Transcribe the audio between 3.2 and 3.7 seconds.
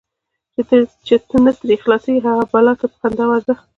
ورځه.